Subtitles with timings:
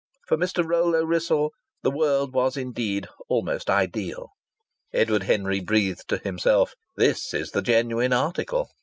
[0.27, 0.65] For Mr.
[0.67, 1.51] Rollo Wrissell
[1.83, 4.29] the world was indeed almost ideal.
[4.91, 8.67] Edward Henry breathed to himself, "This is the genuine article."